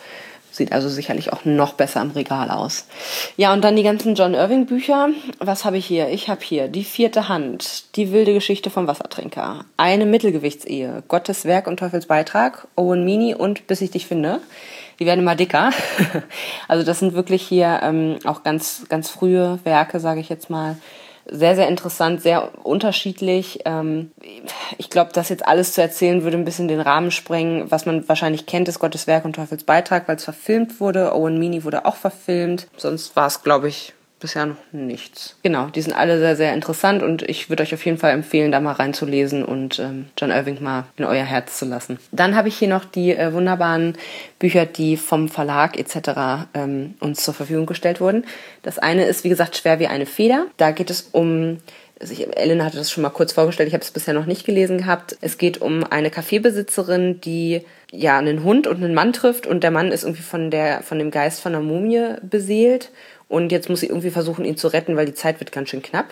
Sieht 0.53 0.73
also 0.73 0.91
sicherlich 0.91 1.33
auch 1.33 1.47
noch 1.47 1.73
besser 1.73 2.03
im 2.03 2.11
Regal 2.11 2.51
aus. 2.51 2.87
Ja, 3.39 3.55
und 3.55 3.65
dann 3.65 3.75
die 3.75 3.83
ganzen 3.83 4.15
John 4.15 4.35
Irving 4.35 4.67
Bücher. 4.67 5.09
Was 5.39 5.65
habe 5.65 5.79
ich 5.79 5.87
hier? 5.87 6.11
Ich 6.11 6.29
habe 6.29 6.43
hier 6.45 6.69
Die 6.69 6.85
vierte 6.85 7.29
Hand, 7.29 7.97
Die 7.97 8.13
wilde 8.13 8.35
Geschichte 8.35 8.69
vom 8.69 8.87
Wassertrinker, 8.87 9.65
Eine 9.79 10.05
Mittelgewichtsehe, 10.05 11.03
Gottes 11.09 11.47
Werk 11.47 11.67
und 11.67 11.79
Teufels 11.79 12.05
Beitrag, 12.05 12.69
Owen 12.77 13.05
Mini 13.05 13.35
und 13.35 13.67
Bis 13.67 13.81
ich 13.81 13.91
dich 13.91 14.07
finde. 14.07 14.41
Die 15.01 15.07
werden 15.07 15.21
immer 15.21 15.37
dicker. 15.37 15.71
also 16.69 16.85
das 16.85 16.99
sind 16.99 17.15
wirklich 17.15 17.43
hier 17.43 17.81
ähm, 17.83 18.19
auch 18.25 18.43
ganz, 18.43 18.85
ganz 18.91 19.09
frühe 19.09 19.59
Werke, 19.65 20.01
sage 20.01 20.21
ich 20.21 20.29
jetzt 20.29 20.51
mal 20.51 20.77
sehr, 21.27 21.55
sehr 21.55 21.69
interessant, 21.69 22.23
sehr 22.23 22.51
unterschiedlich. 22.65 23.61
Ähm, 23.65 24.13
ich 24.79 24.91
glaube, 24.91 25.11
das 25.13 25.29
jetzt 25.29 25.47
alles 25.47 25.75
zu 25.75 25.83
erzählen, 25.83 26.23
würde 26.25 26.37
ein 26.37 26.45
bisschen 26.45 26.69
den 26.69 26.81
Rahmen 26.81 27.11
sprengen. 27.11 27.71
Was 27.71 27.87
man 27.87 28.09
wahrscheinlich 28.09 28.47
kennt, 28.47 28.69
ist 28.69 28.79
Gottes 28.79 29.07
Werk 29.07 29.25
und 29.25 29.37
Teufels 29.37 29.65
Beitrag, 29.65 30.09
weil 30.09 30.17
es 30.17 30.25
verfilmt 30.25 30.81
wurde. 30.81 31.15
Owen 31.15 31.39
Meany 31.39 31.65
wurde 31.65 31.85
auch 31.85 31.97
verfilmt. 31.97 32.67
Sonst 32.77 33.15
war 33.17 33.27
es, 33.27 33.43
glaube 33.43 33.69
ich, 33.69 33.95
bisher 34.23 34.47
noch 34.47 34.57
nichts. 34.73 35.37
Genau, 35.43 35.67
die 35.67 35.83
sind 35.83 35.93
alle 35.93 36.19
sehr, 36.19 36.37
sehr 36.37 36.55
interessant 36.55 37.03
und 37.03 37.23
ich 37.23 37.51
würde 37.51 37.63
euch 37.63 37.75
auf 37.75 37.85
jeden 37.85 37.99
Fall 37.99 38.13
empfehlen, 38.13 38.53
da 38.53 38.61
mal 38.61 38.73
reinzulesen 38.73 39.45
und 39.45 39.79
ähm, 39.79 40.07
John 40.17 40.31
Irving 40.31 40.63
mal 40.63 40.85
in 40.97 41.05
euer 41.05 41.25
Herz 41.25 41.59
zu 41.59 41.67
lassen. 41.67 41.99
Dann 42.13 42.35
habe 42.35 42.49
ich 42.49 42.57
hier 42.57 42.69
noch 42.69 42.85
die 42.85 43.15
äh, 43.15 43.33
wunderbaren 43.33 43.95
Bücher, 44.39 44.65
die 44.65 44.97
vom 44.97 45.29
Verlag 45.29 45.79
etc. 45.79 46.47
Ähm, 46.55 46.95
uns 47.01 47.23
zur 47.23 47.35
Verfügung 47.35 47.67
gestellt 47.67 48.01
wurden. 48.01 48.25
Das 48.63 48.79
eine 48.79 49.05
ist, 49.05 49.25
wie 49.25 49.29
gesagt, 49.29 49.57
Schwer 49.57 49.79
wie 49.79 49.89
eine 49.89 50.07
Feder. 50.07 50.47
Da 50.57 50.71
geht 50.71 50.89
es 50.89 51.11
um 51.13 51.59
also 52.03 52.15
ich, 52.15 52.37
Ellen 52.37 52.65
hatte 52.65 52.77
das 52.77 52.91
schon 52.91 53.03
mal 53.03 53.11
kurz 53.11 53.33
vorgestellt, 53.33 53.69
ich 53.69 53.75
habe 53.75 53.85
es 53.85 53.93
bisher 53.93 54.13
noch 54.13 54.27
nicht 54.27 54.45
gelesen 54.45 54.79
gehabt. 54.79 55.17
Es 55.21 55.39
geht 55.39 55.63
um 55.63 55.85
eine 55.85 56.11
Kaffeebesitzerin, 56.11 57.21
die 57.21 57.63
ja 57.93 58.19
einen 58.19 58.43
Hund 58.43 58.67
und 58.67 58.83
einen 58.83 58.93
Mann 58.93 59.13
trifft 59.13 59.47
und 59.47 59.63
der 59.63 59.71
Mann 59.71 59.93
ist 59.93 60.03
irgendwie 60.03 60.23
von 60.23 60.51
der 60.51 60.83
von 60.83 60.99
dem 60.99 61.11
Geist 61.11 61.41
von 61.41 61.55
einer 61.55 61.65
Mumie 61.65 62.17
beseelt 62.23 62.91
und 63.33 63.51
jetzt 63.51 63.71
muss 63.71 63.81
sie 63.81 63.87
irgendwie 63.87 64.11
versuchen, 64.11 64.45
ihn 64.45 64.59
zu 64.59 64.69
retten, 64.69 64.95
weil 64.95 65.07
die 65.07 65.15
Zeit 65.15 65.41
wird 65.41 65.53
ganz 65.53 65.71
schön 65.71 65.81
knapp. 65.81 66.05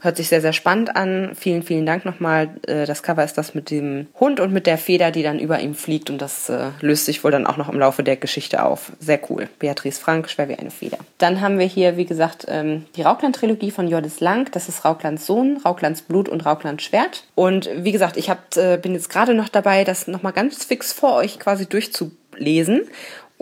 Hört 0.00 0.16
sich 0.16 0.28
sehr, 0.28 0.40
sehr 0.40 0.52
spannend 0.52 0.94
an. 0.94 1.32
Vielen, 1.34 1.64
vielen 1.64 1.86
Dank 1.86 2.04
nochmal. 2.04 2.50
Äh, 2.68 2.86
das 2.86 3.02
Cover 3.02 3.24
ist 3.24 3.36
das 3.36 3.52
mit 3.52 3.68
dem 3.72 4.06
Hund 4.20 4.38
und 4.38 4.52
mit 4.52 4.68
der 4.68 4.78
Feder, 4.78 5.10
die 5.10 5.24
dann 5.24 5.40
über 5.40 5.58
ihm 5.58 5.74
fliegt 5.74 6.08
und 6.08 6.22
das 6.22 6.48
äh, 6.48 6.68
löst 6.80 7.06
sich 7.06 7.24
wohl 7.24 7.32
dann 7.32 7.48
auch 7.48 7.56
noch 7.56 7.68
im 7.68 7.80
Laufe 7.80 8.04
der 8.04 8.14
Geschichte 8.14 8.64
auf. 8.64 8.92
Sehr 9.00 9.18
cool. 9.28 9.48
Beatrice 9.58 9.98
Frank, 9.98 10.30
schwer 10.30 10.48
wie 10.48 10.54
eine 10.54 10.70
Feder. 10.70 10.98
Dann 11.18 11.40
haben 11.40 11.58
wir 11.58 11.66
hier, 11.66 11.96
wie 11.96 12.04
gesagt, 12.04 12.46
ähm, 12.46 12.84
die 12.94 13.02
Raukland-Trilogie 13.02 13.72
von 13.72 13.88
Jordis 13.88 14.20
Lang. 14.20 14.48
Das 14.52 14.68
ist 14.68 14.84
Rauklands 14.84 15.26
Sohn, 15.26 15.58
Rauklands 15.64 16.02
Blut 16.02 16.28
und 16.28 16.46
Rauklands 16.46 16.84
Schwert. 16.84 17.24
Und 17.34 17.68
wie 17.74 17.90
gesagt, 17.90 18.16
ich 18.16 18.30
hab, 18.30 18.56
äh, 18.56 18.76
bin 18.76 18.94
jetzt 18.94 19.10
gerade 19.10 19.34
noch 19.34 19.48
dabei, 19.48 19.82
das 19.82 20.06
nochmal 20.06 20.32
ganz 20.32 20.64
fix 20.64 20.92
vor 20.92 21.16
euch 21.16 21.40
quasi 21.40 21.66
durchzulesen 21.66 22.82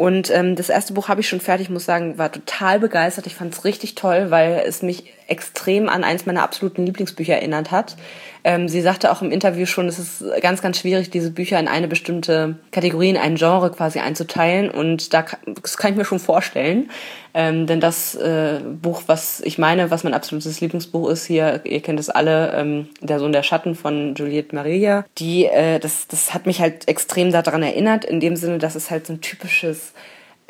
und 0.01 0.31
ähm, 0.31 0.57
das 0.57 0.71
erste 0.71 0.95
Buch 0.95 1.09
habe 1.09 1.21
ich 1.21 1.29
schon 1.29 1.43
fertig, 1.43 1.69
muss 1.69 1.85
sagen, 1.85 2.17
war 2.17 2.33
total 2.33 2.81
begeistert. 2.81 3.27
Ich 3.27 3.35
fand 3.35 3.53
es 3.53 3.67
richtig 3.67 3.97
toll, 3.97 4.31
weil 4.31 4.63
es 4.67 4.81
mich 4.81 5.13
extrem 5.31 5.89
an 5.89 6.05
eins 6.05 6.27
meiner 6.27 6.43
absoluten 6.43 6.85
Lieblingsbücher 6.85 7.35
erinnert 7.35 7.71
hat. 7.71 7.97
Ähm, 8.43 8.69
sie 8.69 8.81
sagte 8.81 9.13
auch 9.13 9.21
im 9.23 9.31
Interview 9.31 9.67
schon, 9.67 9.87
es 9.87 9.99
ist 9.99 10.25
ganz, 10.41 10.63
ganz 10.63 10.79
schwierig, 10.79 11.11
diese 11.11 11.31
Bücher 11.31 11.61
in 11.61 11.69
eine 11.69 11.89
bestimmte 11.89 12.57
Kategorie, 12.73 13.11
in 13.11 13.17
ein 13.17 13.37
Genre 13.37 13.71
quasi 13.71 13.99
einzuteilen. 14.01 14.71
Und 14.71 15.13
da, 15.13 15.25
das 15.47 15.77
kann 15.77 15.93
ich 15.93 15.99
mir 15.99 16.05
schon 16.05 16.19
vorstellen. 16.19 16.91
Ähm, 17.33 17.67
denn 17.67 17.81
das 17.81 18.17
äh, 18.17 18.61
Buch, 18.83 19.03
was 19.07 19.41
ich 19.43 19.59
meine, 19.59 19.91
was 19.91 20.05
mein 20.05 20.15
absolutes 20.15 20.61
Lieblingsbuch 20.61 21.11
ist, 21.11 21.27
hier, 21.27 21.61
ihr 21.65 21.81
kennt 21.81 22.01
es 22.01 22.11
alle, 22.11 22.53
ähm, 22.55 22.89
Der 23.03 23.19
Sohn 23.19 23.33
der 23.33 23.43
Schatten 23.43 23.75
von 23.75 24.15
Juliette 24.15 24.55
Maria, 24.55 25.05
die, 25.19 25.45
äh, 25.47 25.79
das, 25.79 26.09
das 26.09 26.35
hat 26.35 26.47
mich 26.47 26.61
halt 26.61 26.89
extrem 26.89 27.31
daran 27.31 27.63
erinnert, 27.63 28.05
in 28.05 28.21
dem 28.21 28.37
Sinne, 28.37 28.59
dass 28.59 28.75
es 28.75 28.91
halt 28.91 29.07
so 29.07 29.13
ein 29.13 29.21
typisches 29.21 29.93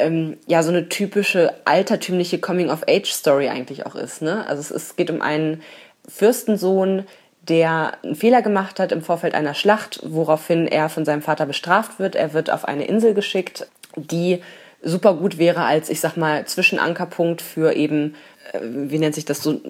ähm, 0.01 0.37
ja 0.47 0.63
so 0.63 0.71
eine 0.71 0.89
typische 0.89 1.55
altertümliche 1.65 2.39
Coming-of-Age-Story 2.39 3.49
eigentlich 3.49 3.87
auch 3.87 3.95
ist. 3.95 4.23
Ne? 4.23 4.47
Also 4.47 4.61
es, 4.61 4.71
es 4.71 4.97
geht 4.97 5.11
um 5.11 5.23
einen 5.23 5.63
Fürstensohn, 6.09 7.05
der 7.49 7.93
einen 8.03 8.17
Fehler 8.17 8.43
gemacht 8.43 8.79
hat 8.81 8.93
im 8.93 9.03
Vorfeld 9.03 9.35
einer 9.35 9.55
Schlacht, 9.55 10.01
woraufhin 10.05 10.67
er 10.67 10.89
von 10.89 11.05
seinem 11.05 11.23
Vater 11.23 11.47
bestraft 11.47 11.99
wird. 11.99 12.15
Er 12.15 12.33
wird 12.33 12.51
auf 12.51 12.65
eine 12.65 12.85
Insel 12.85 13.15
geschickt, 13.15 13.67
die 13.97 14.41
super 14.83 15.15
gut 15.15 15.39
wäre 15.39 15.65
als, 15.65 15.91
ich 15.91 16.01
sag 16.01 16.17
mal, 16.17 16.45
Zwischenankerpunkt 16.47 17.43
für 17.43 17.75
eben, 17.75 18.15
äh, 18.53 18.61
wie 18.63 18.99
nennt 18.99 19.15
sich 19.15 19.25
das 19.25 19.43
so, 19.43 19.61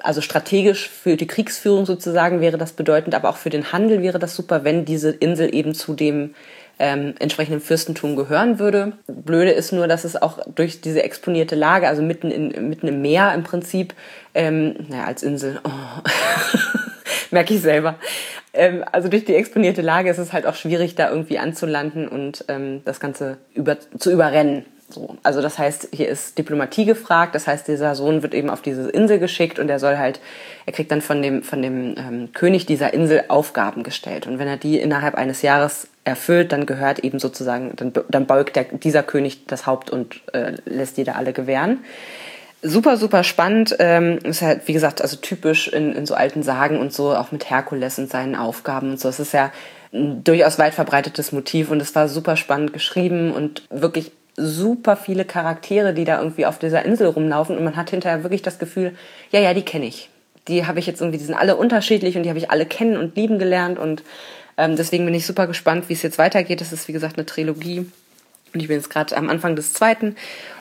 also 0.00 0.20
strategisch 0.20 0.88
für 0.88 1.16
die 1.16 1.26
Kriegsführung 1.26 1.86
sozusagen 1.86 2.40
wäre 2.40 2.58
das 2.58 2.72
bedeutend, 2.72 3.14
aber 3.14 3.28
auch 3.28 3.36
für 3.36 3.50
den 3.50 3.72
Handel 3.72 4.02
wäre 4.02 4.18
das 4.18 4.36
super, 4.36 4.64
wenn 4.64 4.84
diese 4.84 5.10
Insel 5.10 5.54
eben 5.54 5.74
zu 5.74 5.94
dem 5.94 6.34
ähm, 6.78 7.14
entsprechenden 7.18 7.60
Fürstentum 7.60 8.16
gehören 8.16 8.58
würde. 8.58 8.92
Blöde 9.06 9.50
ist 9.50 9.72
nur, 9.72 9.88
dass 9.88 10.04
es 10.04 10.20
auch 10.20 10.38
durch 10.54 10.80
diese 10.80 11.02
exponierte 11.02 11.54
Lage, 11.54 11.88
also 11.88 12.02
mitten, 12.02 12.30
in, 12.30 12.68
mitten 12.68 12.88
im 12.88 13.02
Meer 13.02 13.32
im 13.34 13.44
Prinzip, 13.44 13.94
ähm, 14.34 14.74
naja, 14.88 15.04
als 15.04 15.22
Insel, 15.22 15.60
oh. 15.64 15.70
merke 17.30 17.54
ich 17.54 17.60
selber. 17.60 17.96
Ähm, 18.52 18.84
also 18.90 19.08
durch 19.08 19.24
die 19.24 19.34
exponierte 19.34 19.82
Lage 19.82 20.10
ist 20.10 20.18
es 20.18 20.32
halt 20.32 20.46
auch 20.46 20.54
schwierig, 20.54 20.94
da 20.94 21.10
irgendwie 21.10 21.38
anzulanden 21.38 22.08
und 22.08 22.44
ähm, 22.48 22.82
das 22.84 23.00
Ganze 23.00 23.36
über, 23.54 23.76
zu 23.98 24.10
überrennen. 24.10 24.64
So. 24.88 25.16
Also 25.22 25.40
das 25.42 25.58
heißt, 25.58 25.88
hier 25.92 26.08
ist 26.08 26.38
Diplomatie 26.38 26.84
gefragt. 26.84 27.34
Das 27.34 27.46
heißt, 27.46 27.66
dieser 27.66 27.94
Sohn 27.94 28.22
wird 28.22 28.34
eben 28.34 28.50
auf 28.50 28.62
diese 28.62 28.90
Insel 28.90 29.18
geschickt 29.18 29.58
und 29.58 29.68
er 29.68 29.78
soll 29.78 29.98
halt, 29.98 30.20
er 30.66 30.72
kriegt 30.72 30.90
dann 30.90 31.00
von 31.00 31.22
dem 31.22 31.42
von 31.42 31.62
dem 31.62 31.94
ähm, 31.96 32.32
König 32.32 32.66
dieser 32.66 32.94
Insel 32.94 33.24
Aufgaben 33.28 33.82
gestellt. 33.82 34.26
Und 34.26 34.38
wenn 34.38 34.46
er 34.46 34.56
die 34.56 34.78
innerhalb 34.78 35.14
eines 35.14 35.42
Jahres 35.42 35.88
erfüllt, 36.04 36.52
dann 36.52 36.66
gehört 36.66 37.00
eben 37.00 37.18
sozusagen, 37.18 37.72
dann, 37.76 37.92
dann 38.08 38.26
beugt 38.26 38.56
der, 38.56 38.64
dieser 38.64 39.02
König 39.02 39.46
das 39.46 39.66
Haupt 39.66 39.90
und 39.90 40.20
äh, 40.32 40.52
lässt 40.66 40.98
da 40.98 41.12
alle 41.12 41.32
gewähren. 41.32 41.78
Super, 42.62 42.96
super 42.96 43.24
spannend. 43.24 43.76
Ähm, 43.78 44.18
ist 44.22 44.42
halt, 44.42 44.66
wie 44.68 44.72
gesagt, 44.72 45.02
also 45.02 45.16
typisch 45.16 45.68
in, 45.68 45.94
in 45.94 46.06
so 46.06 46.14
alten 46.14 46.42
Sagen 46.42 46.78
und 46.78 46.92
so, 46.92 47.14
auch 47.14 47.30
mit 47.30 47.50
Herkules 47.50 47.98
und 47.98 48.10
seinen 48.10 48.36
Aufgaben 48.36 48.92
und 48.92 49.00
so. 49.00 49.08
Es 49.08 49.20
ist 49.20 49.32
ja 49.32 49.52
ein 49.92 50.24
durchaus 50.24 50.58
weit 50.58 50.74
verbreitetes 50.74 51.32
Motiv 51.32 51.70
und 51.70 51.80
es 51.80 51.94
war 51.94 52.08
super 52.08 52.36
spannend 52.36 52.72
geschrieben 52.72 53.32
und 53.32 53.62
wirklich 53.70 54.12
super 54.36 54.96
viele 54.96 55.24
Charaktere, 55.24 55.94
die 55.94 56.04
da 56.04 56.18
irgendwie 56.18 56.46
auf 56.46 56.58
dieser 56.58 56.84
Insel 56.84 57.08
rumlaufen 57.08 57.56
und 57.56 57.64
man 57.64 57.76
hat 57.76 57.90
hinterher 57.90 58.22
wirklich 58.22 58.42
das 58.42 58.58
Gefühl, 58.58 58.94
ja, 59.30 59.40
ja, 59.40 59.54
die 59.54 59.62
kenne 59.62 59.86
ich. 59.86 60.10
Die 60.48 60.66
habe 60.66 60.78
ich 60.78 60.86
jetzt 60.86 61.00
irgendwie, 61.00 61.18
die 61.18 61.24
sind 61.24 61.36
alle 61.36 61.56
unterschiedlich 61.56 62.16
und 62.16 62.24
die 62.24 62.28
habe 62.28 62.38
ich 62.38 62.50
alle 62.50 62.66
kennen 62.66 62.96
und 62.96 63.16
lieben 63.16 63.38
gelernt 63.38 63.78
und 63.78 64.02
ähm, 64.56 64.76
deswegen 64.76 65.04
bin 65.04 65.14
ich 65.14 65.26
super 65.26 65.46
gespannt, 65.46 65.88
wie 65.88 65.94
es 65.94 66.02
jetzt 66.02 66.18
weitergeht. 66.18 66.60
Es 66.60 66.72
ist, 66.72 66.88
wie 66.88 66.92
gesagt, 66.92 67.16
eine 67.16 67.26
Trilogie. 67.26 67.86
Und 68.52 68.60
ich 68.60 68.68
bin 68.68 68.76
jetzt 68.76 68.90
gerade 68.90 69.16
am 69.16 69.28
Anfang 69.28 69.56
des 69.56 69.72
zweiten 69.72 70.14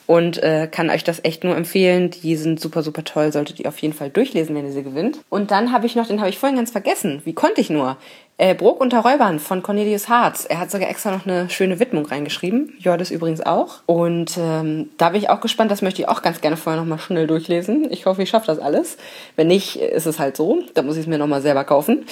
und 0.07 0.41
äh, 0.41 0.67
kann 0.69 0.89
euch 0.89 1.03
das 1.03 1.23
echt 1.23 1.43
nur 1.43 1.55
empfehlen. 1.55 2.09
Die 2.09 2.35
sind 2.35 2.59
super, 2.59 2.81
super 2.81 3.03
toll. 3.03 3.31
Solltet 3.31 3.59
ihr 3.59 3.67
auf 3.67 3.77
jeden 3.79 3.93
Fall 3.93 4.09
durchlesen, 4.09 4.55
wenn 4.55 4.65
ihr 4.65 4.71
sie 4.71 4.83
gewinnt. 4.83 5.19
Und 5.29 5.51
dann 5.51 5.71
habe 5.71 5.85
ich 5.85 5.95
noch, 5.95 6.07
den 6.07 6.19
habe 6.19 6.29
ich 6.29 6.39
vorhin 6.39 6.57
ganz 6.57 6.71
vergessen. 6.71 7.21
Wie 7.23 7.33
konnte 7.33 7.62
ich 7.62 7.69
nur? 7.69 7.97
Äh, 8.38 8.55
Bruck 8.55 8.81
unter 8.81 9.01
Räubern 9.01 9.38
von 9.38 9.62
Cornelius 9.62 10.09
Harz. 10.09 10.45
Er 10.50 10.59
hat 10.59 10.71
sogar 10.71 10.89
extra 10.89 11.12
noch 11.12 11.27
eine 11.27 11.51
schöne 11.51 11.79
Widmung 11.79 12.07
reingeschrieben. 12.07 12.73
Jordis 12.79 13.12
übrigens 13.12 13.41
auch. 13.41 13.83
Und 13.85 14.38
ähm, 14.39 14.89
da 14.97 15.09
bin 15.09 15.21
ich 15.21 15.29
auch 15.29 15.39
gespannt. 15.39 15.69
Das 15.69 15.83
möchte 15.83 16.01
ich 16.01 16.09
auch 16.09 16.23
ganz 16.23 16.41
gerne 16.41 16.57
vorher 16.57 16.81
nochmal 16.81 17.00
schnell 17.00 17.27
durchlesen. 17.27 17.88
Ich 17.91 18.07
hoffe, 18.07 18.23
ich 18.23 18.29
schaffe 18.29 18.47
das 18.47 18.57
alles. 18.57 18.97
Wenn 19.35 19.47
nicht, 19.47 19.75
ist 19.75 20.07
es 20.07 20.17
halt 20.17 20.35
so. 20.35 20.63
Da 20.73 20.81
muss 20.81 20.95
ich 20.95 21.01
es 21.01 21.07
mir 21.07 21.19
nochmal 21.19 21.43
selber 21.43 21.63
kaufen. 21.63 22.05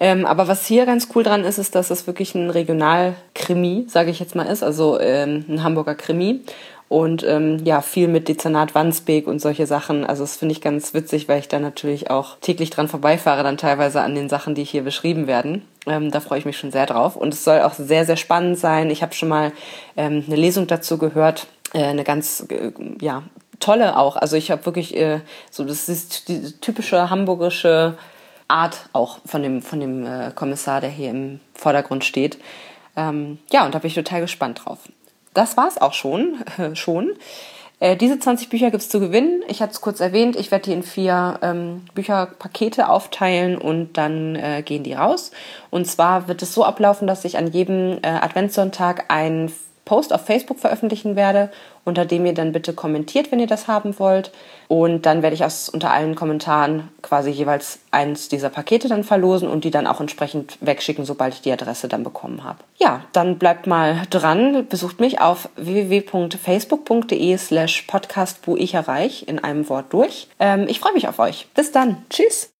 Ähm, 0.00 0.26
aber 0.26 0.46
was 0.48 0.66
hier 0.66 0.86
ganz 0.86 1.08
cool 1.14 1.22
dran 1.22 1.44
ist, 1.44 1.58
ist, 1.58 1.74
dass 1.74 1.90
es 1.90 2.06
wirklich 2.06 2.34
ein 2.34 2.50
Regionalkrimi, 2.50 3.86
sage 3.88 4.10
ich 4.10 4.20
jetzt 4.20 4.34
mal, 4.34 4.44
ist, 4.44 4.62
also 4.62 5.00
ähm, 5.00 5.44
ein 5.48 5.62
Hamburger 5.64 5.94
Krimi. 5.94 6.40
Und 6.88 7.22
ähm, 7.22 7.62
ja, 7.66 7.82
viel 7.82 8.08
mit 8.08 8.28
Dezernat 8.28 8.74
Wandsbek 8.74 9.26
und 9.26 9.40
solche 9.40 9.66
Sachen. 9.66 10.06
Also 10.06 10.22
das 10.22 10.36
finde 10.36 10.52
ich 10.52 10.62
ganz 10.62 10.94
witzig, 10.94 11.28
weil 11.28 11.38
ich 11.38 11.48
da 11.48 11.58
natürlich 11.58 12.10
auch 12.10 12.36
täglich 12.40 12.70
dran 12.70 12.88
vorbeifahre, 12.88 13.42
dann 13.42 13.58
teilweise 13.58 14.00
an 14.00 14.14
den 14.14 14.30
Sachen, 14.30 14.54
die 14.54 14.64
hier 14.64 14.82
beschrieben 14.82 15.26
werden. 15.26 15.66
Ähm, 15.86 16.10
da 16.10 16.20
freue 16.20 16.38
ich 16.38 16.46
mich 16.46 16.56
schon 16.56 16.70
sehr 16.70 16.86
drauf. 16.86 17.14
Und 17.14 17.34
es 17.34 17.44
soll 17.44 17.60
auch 17.60 17.74
sehr, 17.74 18.06
sehr 18.06 18.16
spannend 18.16 18.58
sein. 18.58 18.88
Ich 18.88 19.02
habe 19.02 19.12
schon 19.12 19.28
mal 19.28 19.52
ähm, 19.98 20.24
eine 20.26 20.36
Lesung 20.36 20.66
dazu 20.66 20.96
gehört, 20.96 21.46
äh, 21.74 21.84
eine 21.84 22.04
ganz, 22.04 22.46
äh, 22.48 22.72
ja, 23.02 23.22
tolle 23.60 23.98
auch. 23.98 24.16
Also 24.16 24.36
ich 24.36 24.50
habe 24.50 24.64
wirklich 24.64 24.96
äh, 24.96 25.20
so, 25.50 25.64
das 25.64 25.90
ist 25.90 26.28
die 26.28 26.52
typische 26.60 27.10
hamburgische 27.10 27.98
Art 28.48 28.88
auch 28.92 29.18
von 29.24 29.42
dem, 29.42 29.62
von 29.62 29.80
dem 29.80 30.06
äh, 30.06 30.32
Kommissar, 30.34 30.80
der 30.80 30.90
hier 30.90 31.10
im 31.10 31.40
Vordergrund 31.54 32.04
steht. 32.04 32.38
Ähm, 32.96 33.38
ja, 33.52 33.64
und 33.64 33.74
da 33.74 33.78
bin 33.78 33.88
ich 33.88 33.94
total 33.94 34.20
gespannt 34.20 34.62
drauf. 34.64 34.78
Das 35.34 35.56
war's 35.56 35.78
auch 35.78 35.92
schon. 35.92 36.42
Äh, 36.58 36.74
schon. 36.74 37.12
Äh, 37.80 37.96
diese 37.96 38.18
20 38.18 38.48
Bücher 38.48 38.70
gibt's 38.70 38.88
zu 38.88 38.98
gewinnen. 38.98 39.42
Ich 39.46 39.62
hatte 39.62 39.72
es 39.72 39.80
kurz 39.80 40.00
erwähnt, 40.00 40.34
ich 40.34 40.50
werde 40.50 40.64
die 40.64 40.72
in 40.72 40.82
vier 40.82 41.38
ähm, 41.42 41.84
Bücherpakete 41.94 42.88
aufteilen 42.88 43.56
und 43.56 43.92
dann 43.96 44.34
äh, 44.34 44.62
gehen 44.62 44.82
die 44.82 44.94
raus. 44.94 45.30
Und 45.70 45.86
zwar 45.86 46.26
wird 46.26 46.42
es 46.42 46.54
so 46.54 46.64
ablaufen, 46.64 47.06
dass 47.06 47.24
ich 47.24 47.38
an 47.38 47.52
jedem 47.52 47.98
äh, 48.02 48.08
Adventssonntag 48.08 49.04
ein 49.08 49.52
Post 49.88 50.12
auf 50.12 50.26
Facebook 50.26 50.60
veröffentlichen 50.60 51.16
werde, 51.16 51.50
unter 51.86 52.04
dem 52.04 52.26
ihr 52.26 52.34
dann 52.34 52.52
bitte 52.52 52.74
kommentiert, 52.74 53.32
wenn 53.32 53.40
ihr 53.40 53.46
das 53.46 53.68
haben 53.68 53.98
wollt. 53.98 54.30
Und 54.68 55.06
dann 55.06 55.22
werde 55.22 55.34
ich 55.34 55.46
aus 55.46 55.70
unter 55.70 55.90
allen 55.90 56.14
Kommentaren 56.14 56.90
quasi 57.00 57.30
jeweils 57.30 57.78
eins 57.90 58.28
dieser 58.28 58.50
Pakete 58.50 58.88
dann 58.88 59.02
verlosen 59.02 59.48
und 59.48 59.64
die 59.64 59.70
dann 59.70 59.86
auch 59.86 59.98
entsprechend 59.98 60.58
wegschicken, 60.60 61.06
sobald 61.06 61.32
ich 61.32 61.40
die 61.40 61.52
Adresse 61.52 61.88
dann 61.88 62.04
bekommen 62.04 62.44
habe. 62.44 62.58
Ja, 62.76 63.00
dann 63.14 63.38
bleibt 63.38 63.66
mal 63.66 64.02
dran, 64.10 64.66
besucht 64.68 65.00
mich 65.00 65.22
auf 65.22 65.48
www.facebook.de 65.56 67.38
slash 67.38 67.82
podcast, 67.86 68.40
wo 68.44 68.56
ich 68.56 68.74
erreich, 68.74 69.26
in 69.26 69.38
einem 69.38 69.70
Wort 69.70 69.86
durch. 69.94 70.28
Ähm, 70.38 70.66
ich 70.68 70.80
freue 70.80 70.92
mich 70.92 71.08
auf 71.08 71.18
euch. 71.18 71.48
Bis 71.54 71.72
dann. 71.72 72.04
Tschüss. 72.10 72.50